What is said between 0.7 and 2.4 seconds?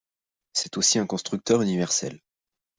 aussi un constructeur universel.